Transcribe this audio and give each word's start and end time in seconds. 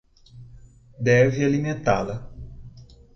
Deve 0.97 1.45
alimentá-la. 1.45 2.17